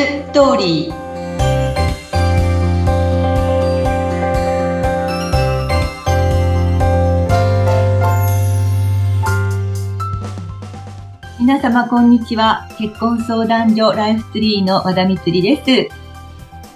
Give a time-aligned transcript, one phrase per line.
[0.00, 0.94] ストーリー
[11.38, 15.94] 皆様こんにちは結婚相談所ライフツリーの和田光です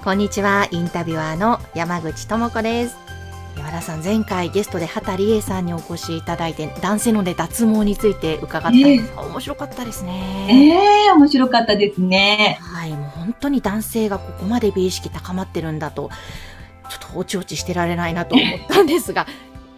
[0.04, 3.03] こんにちはインタビュアーの山口智子です
[3.62, 9.26] 和田さん前回ゲストで畑理恵さんにお越しいただいて男性のね脱毛について伺ったんですが、え。
[9.26, 10.46] ー、面白かったですね。
[10.50, 12.58] ええー、面白かったですね。
[12.60, 16.10] はいもう本当に男性がここまで美意識高まってるんだと
[16.88, 19.26] ちょっとおちおちしてられないなと思ったんですが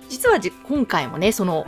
[0.08, 1.64] 実は今回もねその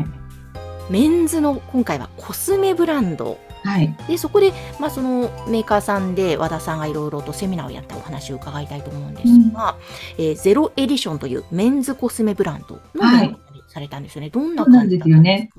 [0.90, 9.76] メンズの今回はコスメブランドはい、でそこで、まあ、そのメーカーさんで和田さんがいろいろとセミナーをやったお話を伺いたいと思うんですが、
[10.18, 13.36] うん、えー、ゼロエディションというメンズコスメブランドの、はい、
[13.68, 14.30] されたんですよね。
[14.30, 15.16] どんな感じですか？
[15.18, 15.50] ね。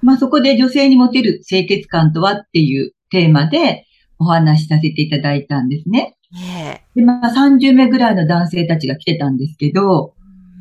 [0.00, 3.84] まあ、そこで女性にモテる清潔感とはっていうテーマで
[4.18, 6.16] お話しさせていただいたんですね。
[6.32, 10.14] ねで、まあ、30名ぐらいの男性たちが来てたんですけど、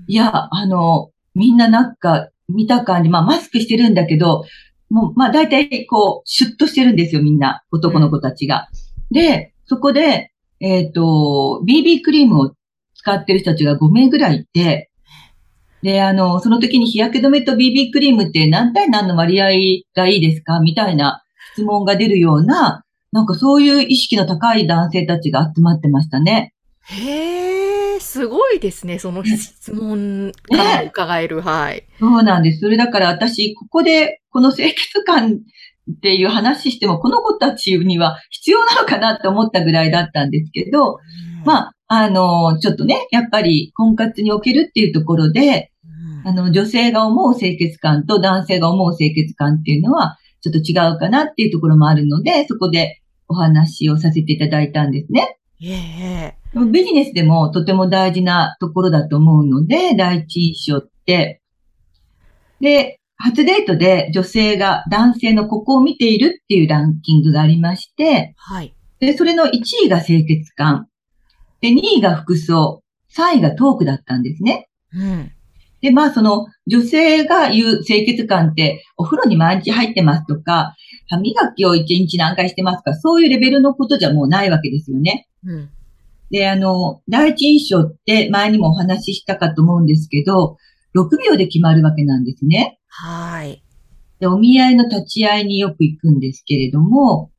[0.08, 4.46] いや、あの、みんななんか見た感じ、まあ、マスクしてるんだけど、
[4.90, 7.64] もう、まあ大体こう、シュッとしてるんですよ、みんな。
[7.72, 8.70] 男の子たちが。
[9.12, 12.54] で、そこで、えっ、ー、と、BB クリームを
[12.96, 14.90] 使ってる人たちが5名ぐらいいて、
[15.84, 19.50] で、あの、その時に日焼け止めと BB クリームって何対何の割合
[19.96, 20.60] がいいですか？
[20.60, 26.54] みたいな質問が出るような、なんかそういう意識の高い男性たちが集まってましたね。
[26.84, 27.57] へえ、
[28.08, 29.00] すごいですね。
[29.00, 31.84] その質問から伺える、ね、はい。
[32.00, 32.62] そうなんです。
[32.62, 40.98] それだから私、ここでこの清潔感っていう話しても、この子たちには必要なのかなって思ったぐらいだったんですけど、うん、
[41.46, 45.74] まあ、あの、ちょっとね、やっぱり婚活におけるっていうところで、
[46.24, 55.38] うん、あの、女性が思う清潔感と男性が思う清潔感っていうのは、ちょっと違うかなっていうところもあるので、そこでお話をさせていただいたんですね。
[55.62, 56.37] ええ。
[56.54, 61.42] ビジネスでもとても大事なところだと思うので、第一印象って。
[62.62, 68.76] で、初デートで女性が男性のここを見ているっていうランキングがありまして、はい。
[69.00, 69.50] で、それの1
[69.86, 70.88] 位が清潔感。
[71.62, 72.84] で、2位が服装。
[73.16, 74.70] 3位がトークだったんですね。
[74.94, 75.32] うん。
[75.82, 80.76] で、まあ、その、女性が言う清潔感って、お風呂に毎日入ってますとか、
[81.08, 85.28] 歯磨きを1日何回してますか、そういうレベルのことじゃもうないわけですよね。
[85.46, 85.70] うん。
[86.32, 90.58] で、あの、第一印象って前にもお話ししたかと思うんですけど、
[90.96, 92.80] 6秒で決まるわけなんですね。
[92.88, 93.64] はい。
[94.20, 97.32] で、お見合いの立ち会いによく行くんですけれども、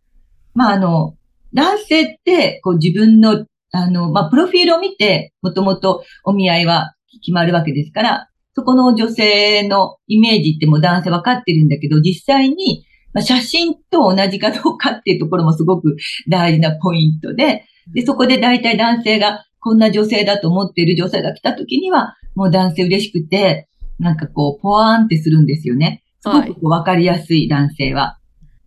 [0.54, 1.16] まあ、あの、
[1.54, 15.97] 男性って、こう自分の、あの、まあ、プロフィールを見て、もともとお見合いは決まるわけですから、そこの女性のイメージってもう男性わかってるんだけど、実際に、まあ、写真と同じかどうかっていうところもすごく
[16.28, 23.69] 大事なポイントで、で、そこで大体男性がこんな女性だと思っている女性が来た時には、もう男性嬉しくて、
[23.99, 26.04] なんかこう、ポワーンってするんですよね。
[26.21, 28.19] すごくわかりやすい男性は。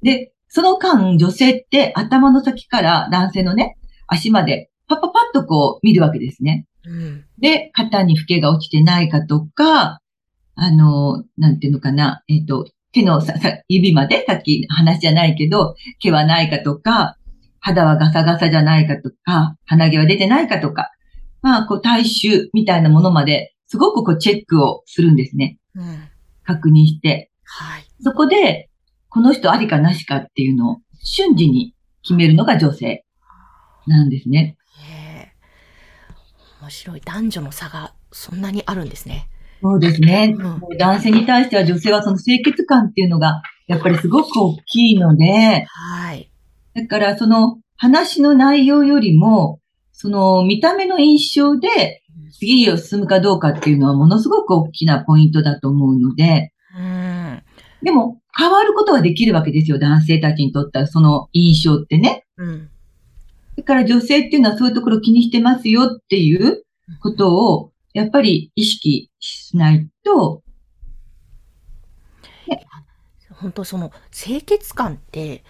[0.01, 3.77] で、その間、女性って頭の先から男性のね、
[4.07, 6.67] 足までパッパパッとこう見るわけですね。
[6.85, 10.01] うん、で、肩にフケが落ちてないかとか、
[10.55, 17.15] あの、なんていうのかな、えっ、ー、と、手のささ指まで、さっき話じゃないけど、毛はないかとか、
[17.61, 20.91] 肌はガサガサじゃないかとか、鼻毛は出てないかとか、
[21.41, 25.57] まあ、こう、体臭みたいなものまで、すごくこう、チェックをするんですね。
[25.75, 26.03] うん、
[26.44, 27.31] 確認して。
[27.44, 27.85] はい。
[28.01, 28.69] そこで、
[29.09, 33.05] この人ありかなしかっていうのを瞬時に決めるのが女性
[33.88, 34.57] なんですね。
[36.61, 37.01] 面白い。
[37.01, 39.27] 男女の差がそんなにあるんですね。
[39.61, 40.35] そうですね。
[40.38, 46.31] うん、男性に対しては女性はその清潔感っていうのがやっぱりすごく大きいので、はい。
[46.73, 49.59] だからその話の内容よりも、
[49.91, 52.01] その見た目の印象で
[52.31, 57.43] 次を進むかどうかっていうのはものすごく大きなポイントだと思うので、うん、
[57.83, 62.25] でも変わることはできるわけですよ、男性たちにとってはその印象ってね。
[62.38, 62.69] うん。
[63.57, 66.63] だから女性っていうのはそういうところ気にしてますよっていう
[67.01, 70.41] ことを、やっぱり意識しないと、
[73.29, 75.44] 本当その清潔感って、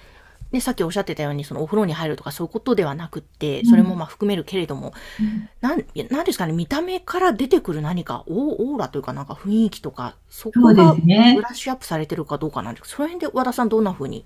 [0.51, 12.83] ね、さっきおっしゃってたように、そのお風呂に入るとかそういうことではなくって、それもまあ含めるけれども、うん、なん、なんですかね、見た目から出てくる何かオーラというかなんか雰囲気とか、そこがブラッシュアップされてるかどうかなんです。
[12.83, 14.25] けど、その辺で和田さんどんな風に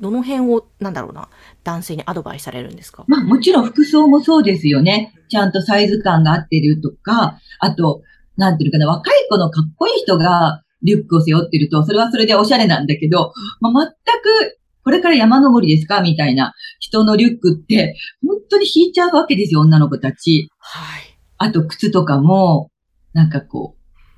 [0.00, 1.28] どの辺を、なんだろうな、
[1.62, 3.04] 男性にアドバイスされるんですか？
[3.06, 5.14] まあもちろん服装もそうですよね。
[5.28, 8.02] ちゃんとサイズ感が合ってるとか、あと、
[8.36, 16.02] なんていうかな、若い子のかっこいい人がリュックを背負ってると、それはそれでおしゃれなんだけど、まあ、全く、これから山登りですか？
[16.02, 17.96] みたいな人のリュックって、
[18.26, 20.50] 本当に引いちゃうわけですよ、女の子たち。
[20.58, 21.18] はい。
[21.38, 22.70] あと靴とかも、
[23.12, 23.76] なんかこ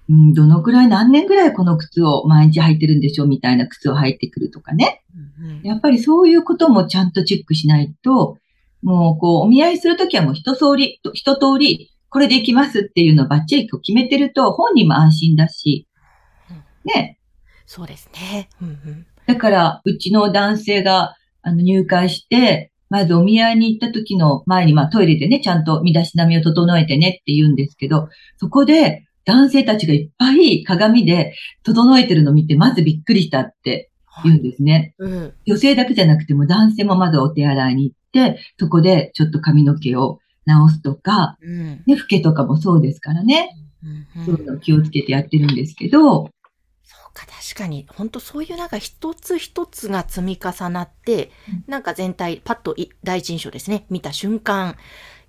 [0.08, 5.02] う、うん、どのくらい何年ぐらいこの靴を毎日履いてるんでしょうみたいな靴を履いてくるとかね。
[5.38, 8.38] うんうんやっぱりそういうこともちゃんとチェックしないと、
[8.82, 15.88] もうこう、お見合いするときはもう一通り、一通り、これで行きますっていうのをバッチリ決めてると、本人も安心だし、
[16.84, 17.18] ね。
[17.66, 18.48] そうですね。
[18.62, 19.06] うんうん。
[19.26, 28.08] だから、うちの男性が、あの、入会して、まずお見合いに行った時の前に、まあトイレでね、ちゃんと身だしなみを整えてねって言うんですけど、
[28.38, 31.34] そこで男性たちがいっぱい鏡で
[31.64, 33.90] 整えてるのを見て、まずびっくりしたって
[34.22, 34.94] 言うんですね。
[34.98, 35.34] うん。
[35.46, 41.82] 女性だけじゃなくても男性もまずお手洗いに行って、そこでちょっと髪の毛を直すとか、うん。
[41.86, 43.50] ね、老けとかもそうですからね。
[43.82, 46.30] うんそういうのを気をつけてやってるんですけど、
[47.16, 51.30] か、確かに、本当そういうなんか一つ一つが積み重なって、
[51.66, 54.76] なんか全体、パッとい第一印象ですね、見た瞬間、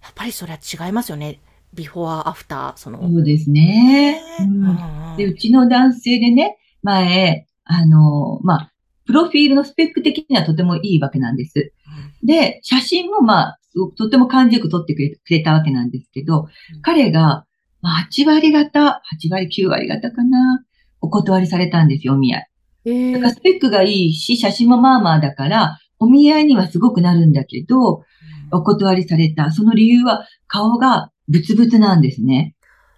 [0.04, 1.40] やっぱりそれは違いますよね。
[1.74, 3.02] ビフォーアフター、その。
[3.02, 4.22] そうですね。
[4.42, 4.64] ううん。
[4.64, 5.18] んうん。
[5.18, 8.74] で、うちの男性でね、前、あの、まあ、
[9.06, 11.72] プロフィールのスペック的にはとてもいいわけなんです。
[12.24, 13.60] で、写真もまあ、
[13.98, 16.82] とても感じよく撮ってくれくれたわけなんですけど、うん。
[16.82, 17.46] 彼が、
[17.82, 20.64] まあ、8割方、8割、9割方かな、
[21.02, 22.48] お断りされたんですよ、お見合い。
[22.86, 28.04] えだからスペックがいいし、写真もまあまあだから、お見合いにはすごくなるんだけど、
[28.52, 29.52] お断りされた。
[29.52, 32.56] その理由は、顔がブツブツなんですね。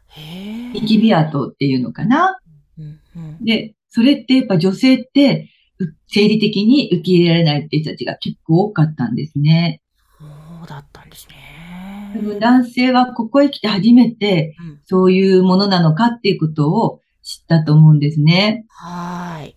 [0.08, 2.40] へニキビ跡っていうのかな。
[2.78, 5.50] うんうんで、それってやっぱ女性って、
[5.80, 9.82] う生理的に受け入れられないって人たちが結構多かったんですね。
[10.20, 10.26] そ
[10.66, 12.14] うだったんですね。
[12.16, 18.66] 多分男性はここへ来て初めてうんそういうものなのかっていうことを知ったと思うんですね。
[18.70, 19.56] はーい。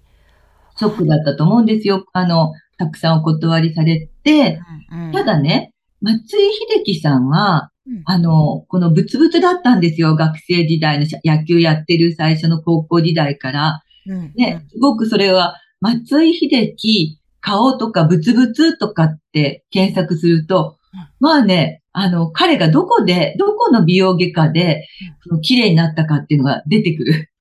[0.77, 2.05] ショックだったと思うんですよ。
[2.13, 4.61] あの、たくさんお断りされて。
[4.93, 5.73] うんうんただね、
[6.03, 10.17] 松井秀喜さんは、うんあの、このブツブツだったんですよ。
[10.17, 13.83] 学生時代のし野球やってる最初の高校時代から。
[14.07, 24.87] うんね、すごくそれは、松井秀喜、顔とかブツブツとかって検索するとうん、まあね、あの、彼がどこで、どこの美容外科で、
[25.27, 27.31] その綺麗になったかっていうのが出てくる。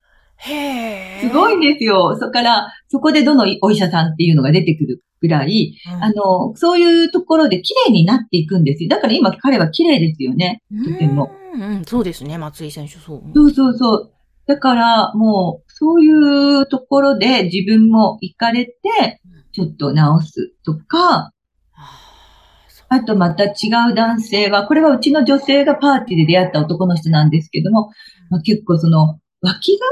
[0.44, 2.16] へーすごいんですよ。
[2.18, 8.88] そこから、そこでどのお医者さんっていうのが出てくるぐらい、うんあの、そういうところで綺麗になっていくんですよ。
[8.88, 10.62] だから今彼は綺麗ですよね。
[10.84, 11.30] とても。
[11.54, 13.22] うんうん、そうですね、松井選手、そう。
[13.34, 14.12] そうそうそう。
[14.46, 19.20] だから、もう、そういうところで自分も行かれて、
[19.52, 21.32] ちょっと直すとか、
[22.88, 23.50] あとまた違
[23.90, 27.90] う男性は、これはうちの女性がパーティーで出会った男の人なんですけども、
[28.28, 29.86] まあ、結構その、脇うんが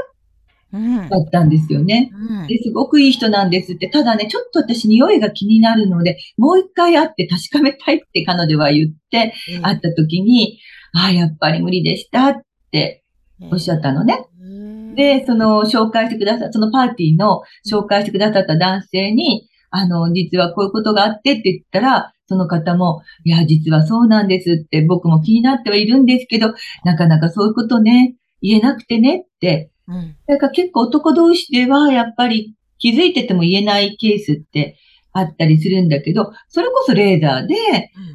[0.71, 2.11] だったんですよね。
[2.13, 3.89] うんで、すごくいい人なんですって。
[3.89, 10.59] ただね、ちょっと私匂いが気になるので、もう一回会って確かめたいって彼女は言って、会った時に、
[10.93, 12.41] ああ、やっぱり無理でしたっ
[12.71, 13.03] て
[13.51, 14.25] おっしゃったのね。
[14.41, 26.53] うんで、その紹介してくださった、そのパーティーの紹介してくださった男性に、あの、実はこういうことがあってって言ったら、その方も、いや、実はそうなんですって、僕も気になってはいるんですけど、
[26.83, 29.71] なかなかそういうことね、言えなくてねって。
[29.91, 34.77] うんだから結構男同士では、やっぱり気づいてても言えないケースって
[35.13, 37.55] あったりするんだけど、それこそレーザーで、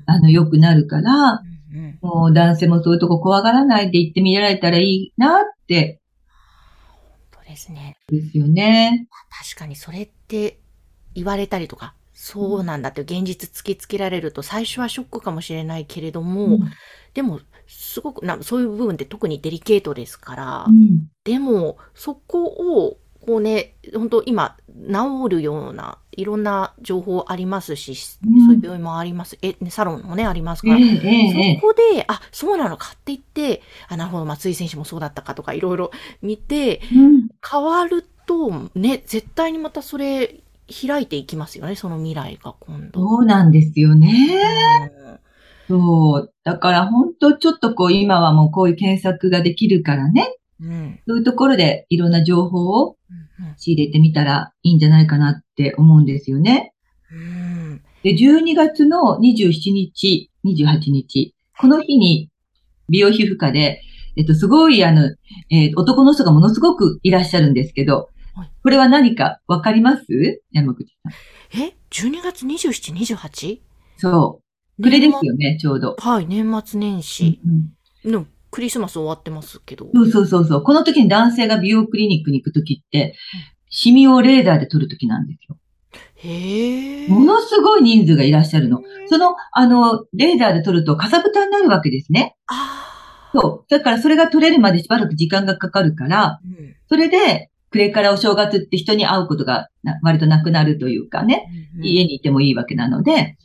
[0.07, 6.01] あの、良くなるから、うんうんもう男性もそういうとこ怖がらないで言ってみられたらいいなって、
[7.35, 7.97] そうですね。
[8.09, 9.09] ですよね。
[9.31, 10.59] 確かにそれって
[11.15, 16.61] 言われたりとか、そうなんだって現実突きつけられると最初はショックかもしれないけれども、うん。
[17.13, 21.09] でもすごくなそういう部分って特にデリケートですから、うん。
[21.25, 27.91] でもそこをこうね本当今治るようないろんな情報ありますし、
[28.27, 28.47] うん。
[28.47, 29.37] そういう病院もあります。
[29.43, 31.51] えねサロンもねありますから、ええええ。
[31.53, 35.91] えそこで、あ、そうなのかって言って、あ、なるほど、松井選手もそうだったかとかいろいろ
[36.23, 37.29] 見て、えうん。
[37.47, 43.01] 変わると、ね、絶対にまたそれ、開いていきますよね、その未来が今度。
[43.01, 44.09] そうなんですよね。
[45.01, 45.19] うん
[45.69, 46.33] そう。
[46.45, 50.33] だから本当ちょっとこう今はもうこういう検索ができるからね。
[50.61, 51.01] うん。
[51.07, 56.73] そういうところでいろんな情報をうん仕入れてみたらいいんじゃないかなって思うんですよね。
[57.13, 57.83] うん。
[58.03, 62.31] で、12月の27日、28日、この日に
[62.89, 63.81] 美容皮膚科で、
[64.17, 65.11] えっと、すごいあの、
[65.51, 68.09] えー男の人がものすごくいらっしゃるんですけどはい、
[68.63, 70.05] これは何かわかります？
[70.53, 71.61] 山口さん。
[71.63, 73.61] え ?12 月27、28?
[73.97, 74.41] そ
[74.79, 74.83] う。
[74.83, 75.97] これですよね、ちょうど。
[75.99, 77.41] はい、年末年始。
[77.45, 79.91] うんのクリスマス終わってますけど。
[79.93, 80.63] そうそうそうそう。
[80.63, 83.15] この時に男性が美容クリニックに行く時って、
[83.69, 85.59] シミをレーザーで取る時なんですよ。
[86.15, 87.09] へえ。
[87.09, 88.83] ものすごい人数がいらっしゃるの。
[89.09, 92.37] その、あの、レーダーで撮ると、かさぶたになるわけですね。
[92.47, 93.71] あそう。
[93.71, 96.41] だからそれが撮れるまでしばらく時間がかかるから、あ。
[96.45, 96.77] うん。
[96.89, 101.47] それで、暮れからお正月って人に会うことがな割となくなるというかね、
[101.83, 103.37] 家にいてもいいわけなので、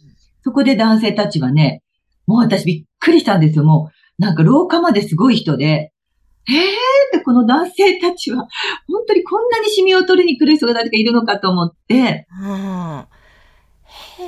[0.43, 1.81] そこで男性たちはね、
[2.27, 3.63] もう私びっくりしたんですよ。
[3.63, 5.91] もう、なんか廊下まですごい人で、
[6.45, 8.47] へーってこの男性たちは、
[8.87, 13.05] 本当にこんなにシミを取りに来る人が誰かいるのかと思って、うん。
[14.19, 14.23] へ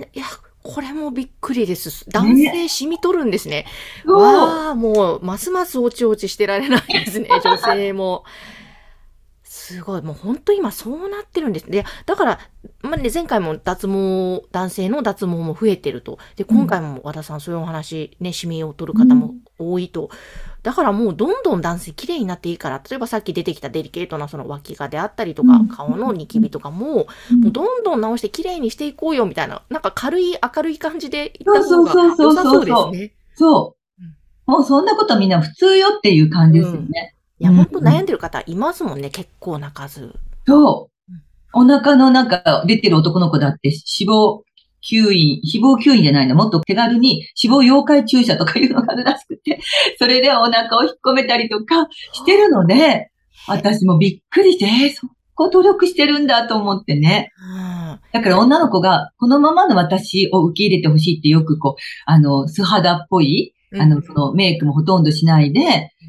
[0.00, 0.08] え。
[0.12, 0.24] いや、
[0.62, 2.08] これもびっくりです。
[2.10, 3.66] 男性染み取るんですね。
[4.04, 8.24] そうわあ、もう、ますますおちおちしてられないですね、女性も。
[9.64, 10.02] すごい。
[10.02, 11.70] もう本当今そうなってるんです。
[11.70, 12.38] で、だから、
[12.80, 16.18] まあね、前回も脱毛、男性の脱毛も増えてると。
[16.34, 20.10] で、今回も和田さんそういうお話、ね、シミを取る方も多いと。
[20.64, 27.06] だからもうどんどん男性綺麗になっていいから、例えばさっき出てきたデリケートなその脇がであったりとか、うん顔のニキビとかも、も
[27.46, 33.14] うどんどん直して綺麗にしていこうよみたいな、なんか軽い明るい感じでいった方がそうそうそうそう良さそうですね。
[33.36, 34.16] そううん。
[34.46, 37.14] もうそんなことはみんな普通よっていう感じですよね。
[37.42, 40.14] いや、うん本当悩んでる方いますもんね、結構な数。
[40.46, 41.12] そう
[41.56, 41.68] うん。
[41.68, 44.42] お腹のなんか出てる男の子だって脂肪
[44.80, 49.60] 吸引、脂肪吸引じゃないの、もっと手軽に脂肪溶解注射とかいうのがあるらしくて、
[49.98, 53.10] それでお腹を引っ込めたりとかしてるので、
[53.48, 57.30] 私もびっくりして、えーそこ努力してるんだと思ってね。
[57.56, 57.58] う
[57.94, 58.00] ん。
[58.12, 66.01] だから女の子がこのままの私を受け入れてほしいってよくこう、あの、素肌っぽい、あの、そのメイクもほとんどしないで、き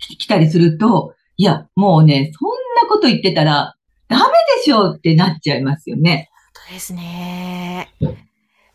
[0.00, 2.50] 来たりすると、いや、もうね、そん
[2.82, 3.74] なこと言ってたら、
[4.08, 4.24] ダメ
[4.56, 6.28] でしょうってなっちゃいますよね。
[6.52, 7.88] そうですね。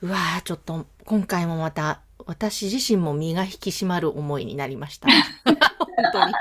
[0.01, 5.07] うわーちょっと、今回もまた、私自身も身が引き締まる思いになりました。
[5.45, 5.57] 本
[6.11, 6.33] 当に。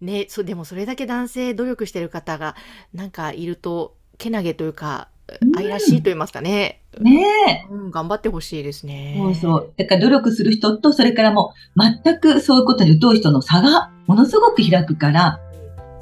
[0.00, 2.56] ね、そう、でもそれだけ男性努力してる方が、
[2.92, 5.08] なんかいると、けなげというか、
[5.56, 6.80] 愛らしいと言いますかね。
[7.00, 7.72] ねえ。
[7.72, 9.14] うん、頑張ってほしいですね。
[9.18, 9.72] そうそう。
[9.76, 15.40] だから努力する人と、それからもう全くそういうことに疎い人の差がものすごく開くから、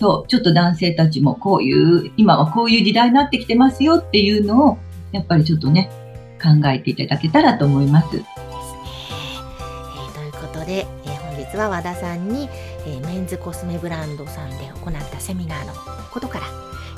[0.01, 4.79] そう、ちょっと男性たちもこういう、今はこういう時代になってきてますよっていうのを、
[5.13, 5.91] やっぱりちょっとね、
[6.41, 8.13] 考えていただけたらと思います。
[8.13, 8.29] ですね。
[8.31, 12.49] えーということで、えー本日は和田さんに、
[12.89, 15.75] えーメンズコスメブランドさんで行ったセミナーの
[16.11, 16.47] ことから、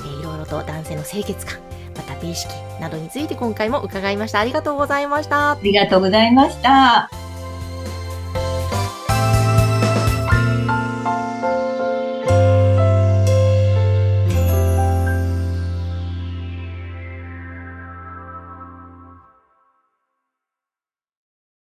[0.00, 1.58] えーいろいろと男性の清潔感、
[1.96, 4.40] また美意識などについて今回も伺いました。
[4.40, 5.58] ありがとうございましたあ。
[5.62, 7.19] りがとうございました。